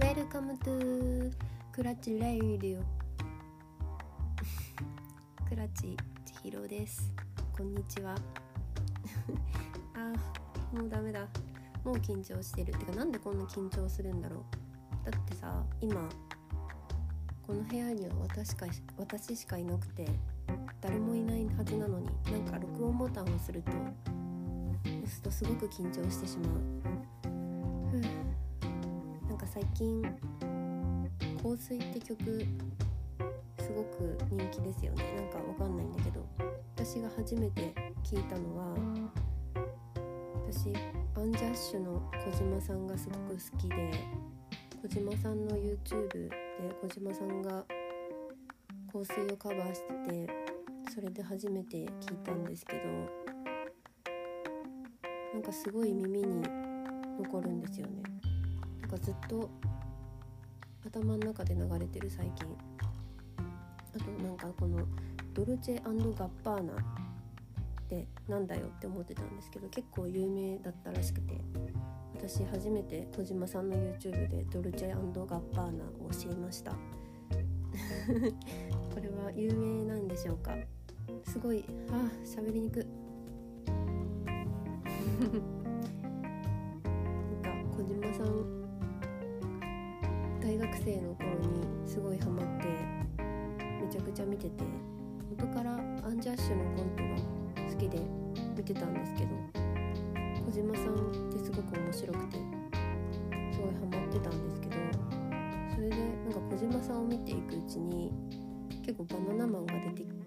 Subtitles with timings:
[0.00, 1.30] Welcome to
[1.70, 2.82] クラッチレイディオ
[5.46, 5.94] クラッチ
[6.24, 7.12] 千尋です。
[7.54, 8.14] こんにちは。
[9.92, 11.28] あーもうダメだ。
[11.84, 12.72] もう緊張してる。
[12.72, 14.46] てかなんでこんな緊張するんだろ
[15.06, 15.10] う。
[15.10, 16.08] だってさ今
[17.46, 18.64] この部屋には私か
[18.96, 20.08] 私しかいなくて。
[20.80, 23.72] 誰もいないはずなのになんか録音ボタンを押すると
[24.84, 27.30] 押すとすごく緊張してしまう。
[27.90, 28.00] ふう。
[29.28, 30.02] なんか最近
[31.42, 32.24] 「香水」って曲
[33.58, 35.04] すごく人気ですよね。
[35.16, 36.26] なんかわかんないんだけど
[36.76, 38.74] 私が初めて聞いたのは
[40.46, 40.72] 私
[41.14, 43.92] アンジャッシュの小島さんがすごく好きで
[44.82, 46.30] 小島さんの YouTube で
[46.82, 47.64] 小島さんが
[48.92, 50.39] 香水をカバーしてて
[50.92, 52.82] それで初めて聞いたんですけど
[55.32, 56.42] なんかすごい耳に
[57.20, 58.02] 残るんですよね。
[58.80, 59.48] なんかずっと
[60.84, 62.46] 頭の中で流れてる最近。
[63.94, 64.84] あとなんかこの
[65.32, 66.76] ドルチェガッパーナっ
[67.88, 71.34] てなんだよって思ってたんですけど結構有名だったらしくて。
[72.20, 76.72] 私初めて小島さんの YouTube でドルチェガッパーナを知りました。
[78.92, 80.54] これは有名なんでしょうか？
[81.24, 81.64] すごい。
[81.90, 82.86] あ喋りにく
[85.20, 85.30] なん
[87.42, 88.60] か小島さん
[90.40, 92.66] 大学生の頃にすごいハマって
[93.84, 94.64] めちゃくちゃ見てて
[95.28, 97.10] 元からアンジャッシュのコントが
[97.70, 97.98] 好きで
[98.56, 99.28] 見てたんですけど
[100.46, 102.36] 小島さんってすごく面白くて
[103.52, 104.76] すごいハマってたんですけど
[105.74, 108.12] それでなんか小島さんを見ていくうちに
[108.82, 110.19] 結構バナナマンが出てくる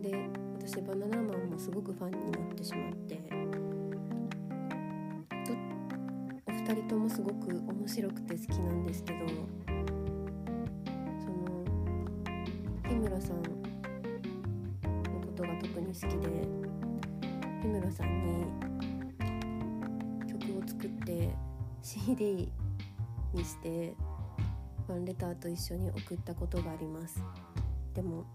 [0.00, 3.20] で私バナナマンもすごくファンになってしまって
[6.46, 9.18] お二人ともすごく面白くて好きなんですけど
[11.18, 11.64] その
[12.88, 13.48] 日村さんの
[15.20, 16.08] ことが特に好きで
[17.62, 18.44] 日村さんに
[20.30, 21.30] 曲を作って
[21.82, 22.52] CD
[23.34, 23.94] にして
[24.86, 27.22] ファンレターと一緒に送ったことがあります。
[27.94, 28.26] でも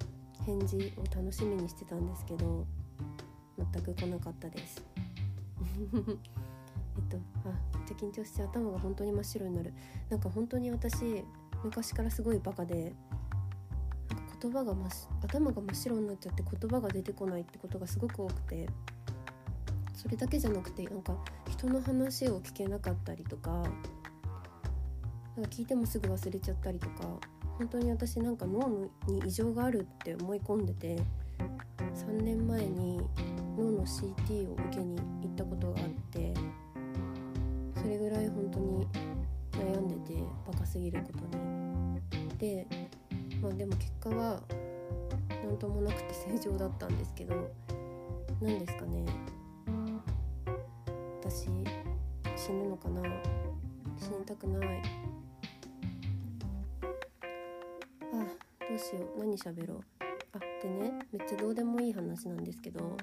[0.45, 2.65] 返事を楽しみにしてたんですけど
[3.57, 4.83] 全く来なかったです。
[6.95, 9.73] えっとあめっちゃ緊張して頭が本当に真っ白になる。
[10.09, 11.23] なんか本当に私
[11.63, 12.93] 昔からすごいバカで
[14.41, 14.89] 言葉が真
[15.21, 18.67] 頭が真っ白になっちゃって言葉が出てこないってことがすごく多くて
[19.93, 21.15] それだけじゃなくてなんか
[21.49, 27.19] 人の話を聞けなかったりとかなんか聞いてもすぐ忘れちゃったりとか
[27.57, 28.67] 本当に私なんか脳
[29.07, 30.97] に異常があるって思い込んでて
[31.95, 32.99] 3年前に
[33.57, 36.33] 脳の CT を受けに行ったことがあって
[37.75, 38.87] それぐらい本当に
[39.51, 42.01] 悩んでてバカすぎることに。
[42.37, 42.67] で
[43.41, 44.41] まあでも結果は
[45.45, 47.51] 何ともなくて正常だったんですけど
[48.41, 49.05] 何ですかね。
[51.21, 51.47] 私
[52.35, 53.01] 死ぬのかな？
[53.97, 55.02] 死にたくない。
[58.83, 59.19] しよう。
[59.19, 59.81] 何喋ろう。
[60.33, 62.97] あでねめっちゃどうでもいい話なんですけど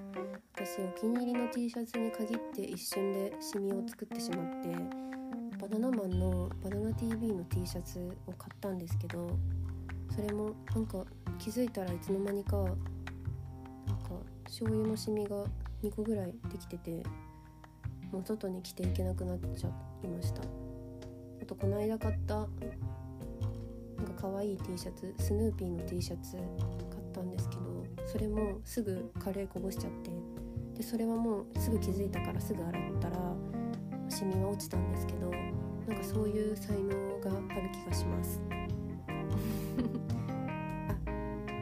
[0.55, 4.69] 私お気に入りの T シャツに限って一瞬でシミを作ってしまって
[5.61, 9.39] バナナマンのバナナ TV の T シャツを買ったんですけど
[10.13, 11.05] それもなんか
[11.39, 12.77] 気づいたらいつの間にかなんか
[14.45, 15.45] 醤油のシミが
[15.85, 17.05] 2個ぐらいできてて
[18.11, 19.69] もう外に着ていけなくなっちゃ
[20.03, 20.43] いました。
[20.43, 22.49] あとこの間買った
[24.21, 26.45] 可愛い T シャツスヌーピーの T シャツ買っ
[27.15, 30.11] たんですけどそれもすぐカレーこぼしちゃって
[30.77, 33.17] でそれはもうすぐ気づいたからすぐ洗ったら
[34.11, 36.89] シミは落ちたんですけどなんかそういう才能
[37.21, 38.41] がある気がします。
[38.51, 38.53] あ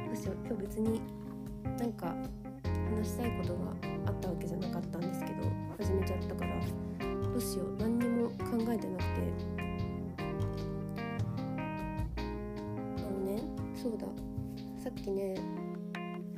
[0.06, 0.36] どうしよう。
[0.46, 1.00] 今日別に
[1.78, 2.14] なんか
[2.96, 3.72] 話したいことが
[4.06, 5.44] あったわけじゃなかったんですけど
[5.78, 6.61] 始めちゃったから
[7.22, 7.76] どうしよう。
[7.78, 8.34] 何にも考
[8.72, 9.57] えてなくて
[13.88, 14.06] そうだ。
[14.82, 15.35] さっきね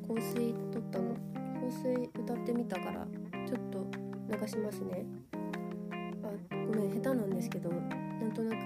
[0.07, 1.17] 香水撮ったの。
[1.61, 3.05] 香水歌ってみたから
[3.45, 3.87] ちょっと
[4.41, 5.05] 流しますね。
[6.23, 8.63] あごめん下手なんですけどなんとなく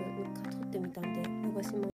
[0.50, 1.22] 撮ってみたんで
[1.60, 1.93] 流します。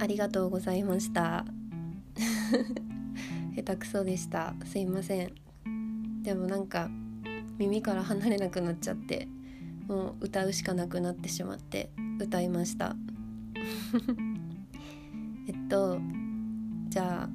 [0.00, 1.44] ありがとうございました。
[3.56, 4.54] 下手くそでした。
[4.64, 5.32] すいません。
[6.22, 6.88] でもなんか
[7.58, 9.28] 耳から離れなくなっちゃって
[9.88, 11.90] もう歌うしかなくなってしまって
[12.20, 12.94] 歌いました。
[15.48, 15.98] えっと
[16.88, 17.28] じゃあ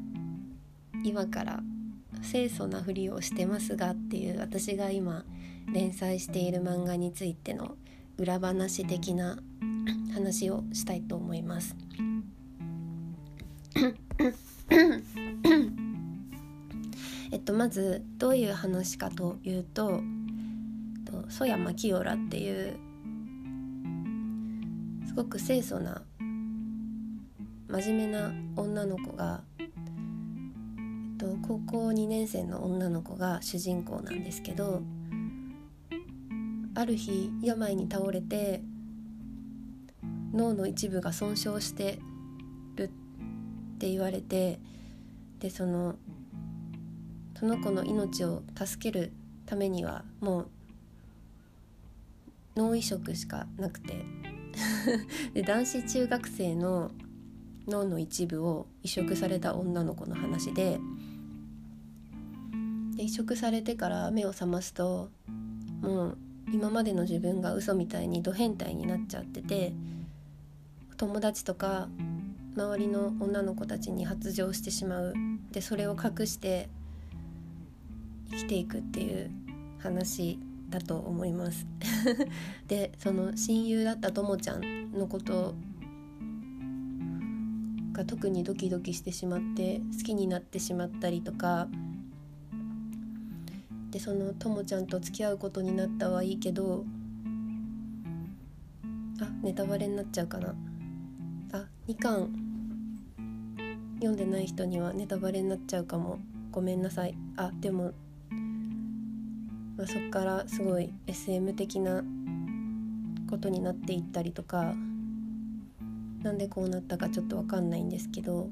[1.03, 1.62] 今から
[2.22, 5.25] 清楚なふりをしてますがっていう私が今
[5.74, 7.75] 連載している漫画についての
[8.17, 9.39] 裏話的な
[10.13, 11.75] 話をしたいと思います。
[17.53, 20.01] とまずどういう話かというと
[21.29, 22.75] 曽山清良っていう
[25.07, 26.01] すごく清楚な
[27.67, 29.67] 真面目な女の子が、えっ
[31.19, 34.81] と、高校2年生の女の子が主人公なんですけど
[36.75, 38.63] ある日病に倒れて
[40.33, 42.00] 脳の一部が損傷して
[42.75, 44.60] るって言われて
[45.39, 45.95] でその
[47.44, 49.12] その子の命を助ける
[49.46, 50.48] ためにはもう
[52.56, 53.98] 脳移植しかなくて。
[55.34, 56.92] で男子中学生の
[57.68, 60.80] 脳の一部を移植された女の子の話で。
[62.96, 65.10] で移植されてから目を覚ますと
[65.82, 66.18] もう
[66.54, 69.74] 今までの自分が嘘みたいにド変態になっちゃってて
[70.96, 71.90] 友達とか
[72.56, 75.14] 周りの女の子たちに発情してしまう。
[75.52, 76.70] でそれを隠して
[78.34, 79.30] 生きていくっていう
[79.80, 81.68] 話だと思います。
[82.68, 85.54] でその親友だったともちゃんのこと
[87.92, 91.68] が特にドキドキしてしまって好きになってしまったりとか。
[93.92, 96.84] でそのともちゃんと付き合うことになったはいいけど
[99.22, 100.56] あネタバレになっちゃうかな。
[101.52, 102.34] あ2巻
[103.98, 106.18] 読んでない人にはネタバレになっちゃうかも。
[106.54, 107.16] ごめんなさい。
[107.36, 107.94] あでも、
[109.77, 112.03] まあ、そっからすごい SM 的な
[113.30, 114.75] ことになっていったりとか
[116.22, 118.50] なんでこうなったかちょっと分かんないんですけど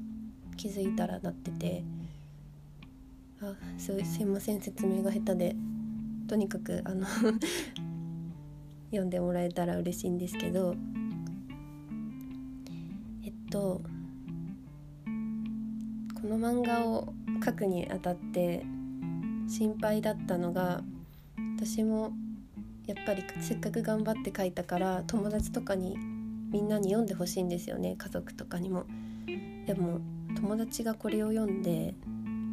[0.56, 1.84] 気づいたらなってて
[3.40, 5.56] あすすいません説明が下手で
[6.28, 7.06] とにかくあの
[8.90, 10.74] 読んでもらえたら嬉しいんですけど
[13.24, 13.80] えっと
[16.20, 17.14] この漫画を
[17.44, 18.64] 書くにあたって
[19.48, 20.82] 心配だったのが
[21.64, 22.10] 私も
[22.86, 25.96] やっぱりせっかく頑張って書いたから友達とかに
[26.50, 28.84] みんなに読んでほしいんですよね家族とかにも。
[29.66, 30.00] でも
[30.34, 31.94] 友達がこれを読んで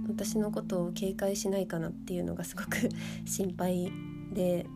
[0.07, 2.69] 私のことを警戒しないかなっていうのがすごく
[3.25, 3.91] 心配
[4.31, 4.67] で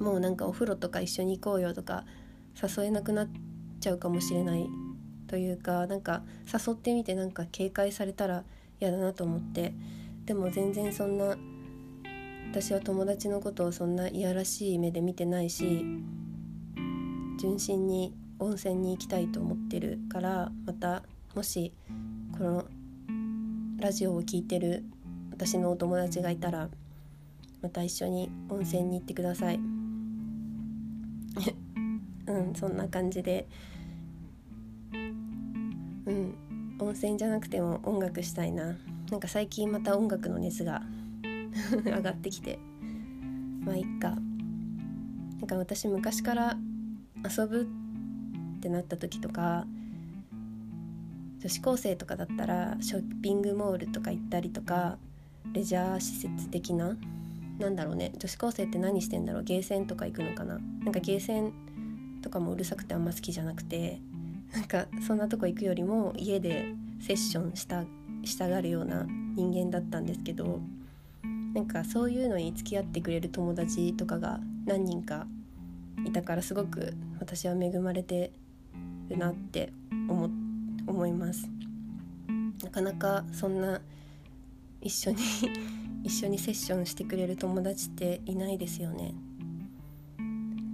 [0.00, 2.04] もうなんかお風呂とか一緒に行こうよとか
[2.60, 3.28] 誘えなくなっ
[3.78, 4.66] ちゃうかもしれない
[5.28, 8.42] というかなんか誘ってみてなんか警戒されたら
[8.80, 9.74] 嫌だなと思って
[10.24, 11.36] でも全然そんな
[12.58, 15.84] 私は友達のことをそんないやらしい目で見てないし
[17.38, 21.02] 純真に温泉に行きたいと思ってるからまた
[21.34, 21.74] もし
[22.32, 22.64] この
[23.78, 24.86] ラジオを聴いてる
[25.32, 26.70] 私のお友達がいたら
[27.60, 29.56] また一緒に温泉に行ってください。
[32.26, 33.46] うんそんな感じで。
[36.06, 36.34] うん
[36.78, 38.78] 温泉じゃなくても音楽したいな。
[39.10, 40.80] なんか最近また音楽の熱が
[41.84, 42.58] 上がってきて。
[43.60, 44.10] まあいっか。
[44.10, 46.56] なんか私昔から
[47.24, 47.68] 遊ぶ
[48.58, 49.66] ってなった時とか
[51.40, 54.98] 女子高生とかだったらショッピングモールとか行ったりとか
[55.52, 56.96] レジャー施設的な
[57.58, 58.12] なんだろうね。
[58.18, 59.44] 女子高生って何してんだろう。
[59.44, 60.58] ゲーセンとか行くのかな。
[60.58, 61.52] なんかゲーセン
[62.26, 64.00] とかもうるさくてあんま好きじゃなくて
[64.52, 67.84] なんかそんなとこ行くよりも家でセッションした
[68.24, 70.60] したがるような人間だったんですけど
[71.56, 75.26] なんかそういうのに付き合ってくれる友達とかが何人か
[76.04, 78.30] いたからすごく私は恵まれて
[79.08, 79.72] るなって
[80.06, 80.28] 思
[80.86, 81.48] 思います。
[82.62, 83.80] なかなかそんな
[84.82, 85.16] 一緒に
[86.04, 89.14] 一緒にセッションしてくれる友達っていないですよね。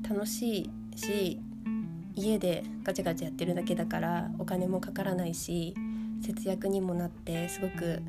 [0.03, 1.41] 楽しいし
[2.17, 5.75] 家でガチャガチャやってるだけだからお金もかからないし
[6.21, 8.03] 節約にもなってすごく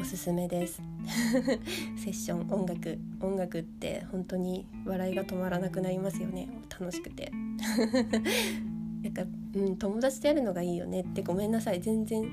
[0.00, 0.80] おすすめです。
[1.98, 2.98] セッション音楽。
[3.20, 6.48] 音楽って本当に笑いが止まらなくなりますよね。
[6.78, 7.32] 楽しくて。
[9.02, 9.22] なんか、
[9.54, 11.80] うん、友達とやるのがいいよねってごめんなさい。
[11.80, 12.28] 全然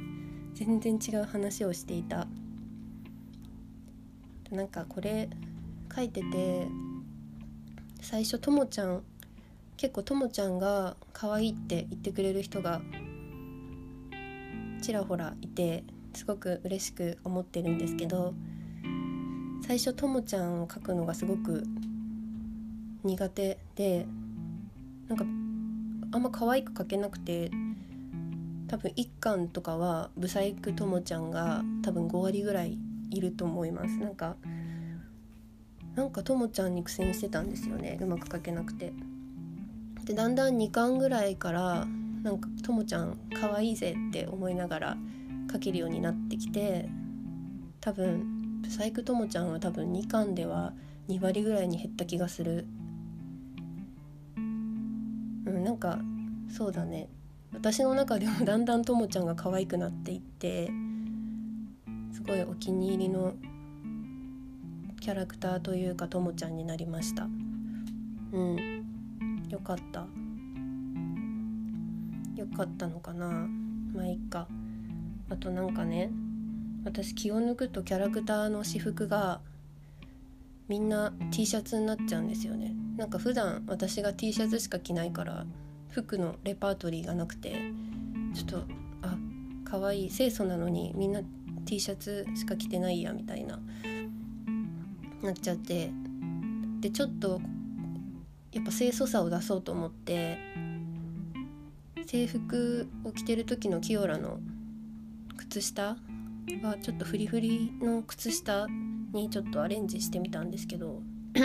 [0.54, 2.28] 全然違う話をしていた。
[4.52, 5.30] なんかこれ
[5.94, 6.68] 書いてて
[8.02, 9.04] 最初ともちゃん
[9.78, 12.82] 結構ともちゃんが可愛いって言ってくれる人が
[14.82, 15.84] ちらほらいて
[16.16, 18.34] すごく嬉しく思ってるんですけど
[19.68, 21.64] 最初ともちゃんを描くのがすごく
[23.04, 24.06] 苦手で
[25.08, 25.26] なんか
[26.12, 27.52] あんま可愛く描けなくて
[28.68, 32.78] 多分1巻とかはブサイクともちゃんが多分5割ぐらい
[33.12, 33.98] いると思います。
[33.98, 34.36] なんか
[35.96, 38.94] なんかともちゃんに苦戦してたんですよねうまく描けなくて。
[40.04, 41.88] でだんだん2巻ぐらいから
[42.22, 44.98] なんかともちゃん可愛いぜって思いながら
[45.56, 46.90] 描けるようになってきて
[47.82, 50.74] 多分ブサイクともちゃんは多分2巻では
[51.08, 52.66] 2割ぐらいに減った気がする。
[54.38, 56.00] うんなんか
[56.50, 57.08] そうだね。
[57.54, 60.70] 私の中でもだんだんともちゃんが可愛くなっていって
[62.12, 63.34] すごいお気に入りの
[65.00, 67.28] キャラクターというかともちゃんになりました。
[68.34, 68.58] うん。
[69.50, 70.08] よかった。
[72.36, 73.48] よかったのかな。
[73.94, 74.48] まあいっか。
[75.30, 76.12] あとなんかね
[76.84, 79.42] 私気を抜くとキャラクターの私服が
[80.68, 82.74] みんな T シャツになっちゃうんですよね。
[82.98, 85.46] なんか普段私が T シャツしか着ないから
[85.90, 87.56] 服のレパートリーがなくて
[88.34, 88.64] ちょっと
[89.02, 89.18] あ
[89.64, 91.22] 可愛い清楚なのにみんな
[91.66, 93.60] T シャツしか着てないやみたいな
[95.22, 95.92] なっちゃって。
[96.86, 97.42] でちょっと
[98.52, 100.38] やっぱ清楚さを出そうと思って
[102.06, 104.40] 制服を着てる時のキオラの
[105.56, 105.96] 靴下
[106.64, 108.68] はちょっとフリフリの靴下
[109.14, 111.02] にちょっとアレンジしてみたんですけど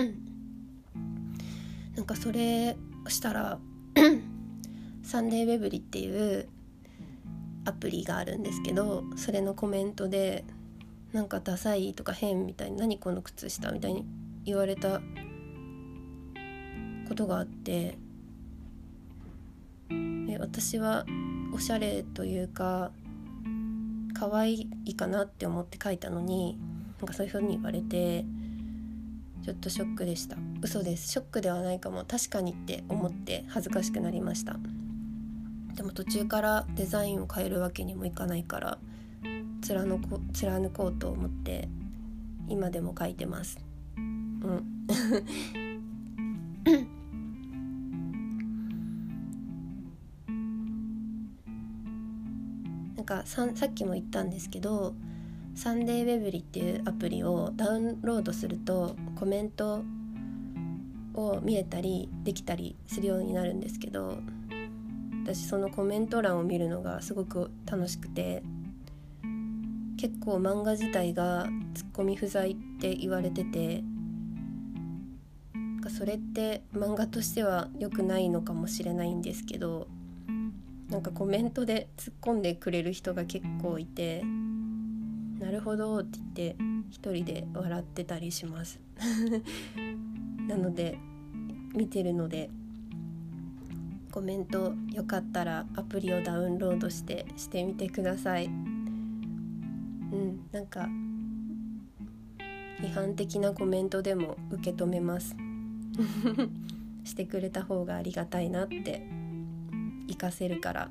[1.94, 2.76] なんかそれ
[3.06, 3.60] したら
[5.04, 6.48] サンデーウェブリっていう
[7.64, 10.44] アプリがあるんですけどそれのコメントで
[11.12, 14.04] なんかダサいとか変みたいに何この靴下みたいに
[14.44, 15.00] 言われた
[17.08, 17.96] ことがあって
[20.28, 21.06] え私は
[21.54, 22.90] おしゃれというか
[24.20, 26.58] 可愛いかなって思って書いたのに
[26.98, 28.26] なんかそういう風に言われて
[29.42, 30.36] ちょっとショックでした。
[30.60, 31.08] 嘘です。
[31.08, 32.04] ショックではないかも。
[32.04, 34.58] 確かにって思って恥ずかしくなりました。
[35.74, 38.76] でも途中からデザインを変えるわけにもいかないから
[39.62, 41.70] 貫こ貫こうと思って
[42.46, 43.58] 今でも書いてます。
[43.96, 44.60] うん。
[53.24, 54.94] ささっきも言ったんですけど
[55.54, 59.82] サンデーウェブリっていうアプリをダウンロードするとコメント
[61.14, 64.18] を見えたりできたりするようになるんですけど
[65.24, 68.42] 私そのコメント欄を見るのがすごく楽しくて
[69.96, 73.84] 結構漫画自体がツッコミ不在って言われてて
[75.90, 79.88] それって漫画としては良くないのかもしれないんですけど
[80.90, 84.22] なんかコメントで突っ込んでくれる人が結構いて
[85.38, 86.56] なるほどって言って
[86.90, 88.80] 一人で笑ってたりします。
[90.48, 90.98] なので
[91.74, 92.50] 見てるので
[94.10, 98.46] コメントよかったらアプリをダウンロードしてしてみてください。
[98.46, 100.88] うんなんか
[102.80, 105.36] 批判的なコメントでも受け止めます。
[107.04, 109.19] してくれた方がありがたいなって
[110.10, 110.88] 活かせるから。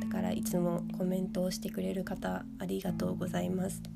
[0.00, 3.82] だからいつもコメントをしてくれる方ありがとうございます。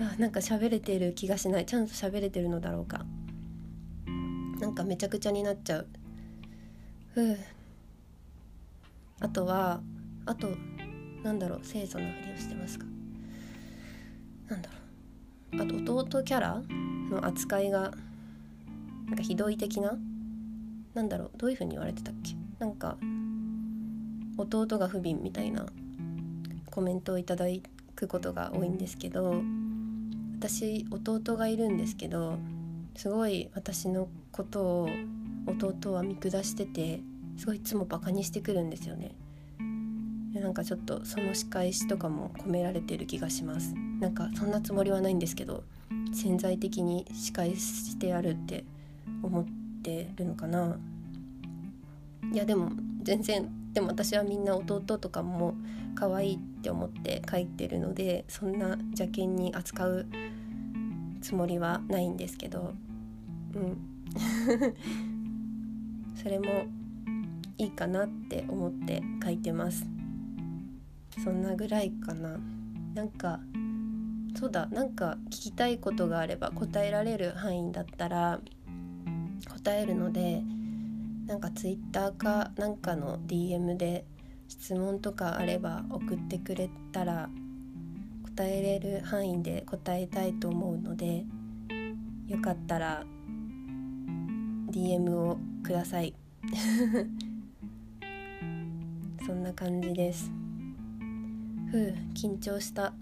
[0.00, 1.66] あなんか喋れてる気がしない。
[1.66, 3.04] ちゃんと喋れてるのだろうか。
[4.60, 5.86] なんかめちゃくちゃになっちゃう。
[7.14, 7.38] ふう。
[9.20, 9.80] あとは
[10.26, 10.48] あと
[11.22, 11.60] なんだろう。
[11.60, 12.86] 清楚なふりをしてますか。
[14.48, 15.62] なんだろう。
[15.62, 16.62] あと弟キャラ
[17.10, 17.92] の扱いが
[19.06, 19.96] なんかひどい的な
[20.94, 22.36] なんだろうどういう風に言われてたっけ？
[22.58, 22.96] なんか
[24.36, 25.66] 弟が不憫みたいな
[26.70, 27.46] コメントをいただ
[27.94, 29.42] くことが多いんですけど
[30.38, 32.38] 私弟がいるんですけど
[32.96, 34.88] すごい私のことを
[35.46, 37.00] 弟は見下してて
[37.36, 39.12] すごいいつもバカにしてくるんですよね。
[40.32, 43.74] なんかちょっとその仕返しとかも込められてる気がします。
[44.00, 45.64] なんかそんなつもりはないんですけど
[46.12, 48.64] 潜在的に仕返してやるって
[49.22, 50.78] 思っててるのかな。
[52.32, 55.54] いやでも全然でも私はみんな弟とかも
[55.94, 60.06] 可愛いって思って書いてるのでそんな邪険に扱う
[61.20, 62.74] つもりはないんですけど。
[63.54, 63.76] うん。
[66.16, 66.46] それも
[67.58, 69.86] いいかなって思って書いてます。
[71.22, 72.40] そんなぐらいかな。
[72.94, 73.40] なんか
[74.34, 78.40] そうだなんか聞きたいことがあれば答えられる範囲だったら
[79.48, 80.42] 答えるので
[81.26, 84.04] なんかツイッターかなんかの DM で
[84.48, 87.28] 質問とかあれば送ってくれたら
[88.36, 91.24] 答えれる範囲で答えたいと思うので
[92.28, 93.04] よかったら
[94.70, 96.14] DM をください。
[99.24, 100.30] そんな感じです。
[101.70, 102.92] ふう緊張した。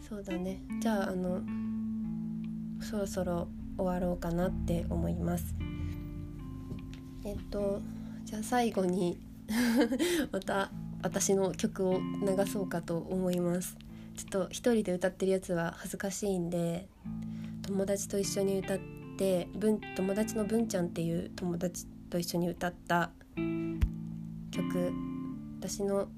[0.00, 0.60] そうだね。
[0.80, 1.40] じゃああの
[2.80, 5.54] そろそろ終わろうかなって思います。
[7.24, 7.80] えっと
[8.24, 9.18] じゃあ最後に
[10.32, 10.70] また
[11.02, 13.76] 私の曲を流そうかと思います。
[14.16, 16.88] ちょっと一人で歌ってるやつは恥ずかしいんで
[17.62, 18.78] 友達と一緒に歌っ
[19.16, 23.10] て文友達の文ちゃんっていう友達と一緒に歌った
[24.50, 24.92] 曲。
[25.58, 26.08] 私の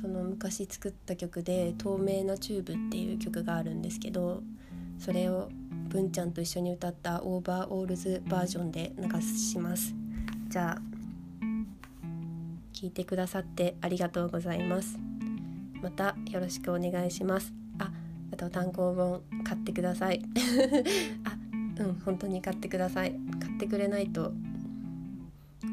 [0.00, 4.42] その昔作った曲で「透明なチューブ」っていう曲があるんですけど
[4.98, 5.48] それを
[5.88, 9.94] 文ちゃんと一緒に歌ったオーバーオールズバージョンで流します。
[10.48, 10.82] じゃあ
[12.72, 14.98] 聞いてくださってありがとうございます。
[15.82, 17.52] またよろしくお願いします。
[17.78, 17.90] あ
[18.32, 20.22] あと単行本買ってください。
[21.24, 21.38] あ
[21.82, 23.14] うん本当に買ってください。
[23.40, 24.32] 買ってくれないと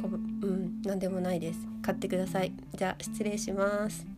[0.02, 0.16] こう
[0.48, 1.60] ん何でもないです。
[1.82, 2.54] 買ってください。
[2.76, 4.15] じゃあ失礼します。